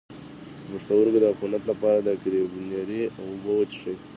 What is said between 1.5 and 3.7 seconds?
لپاره د کرینبیري اوبه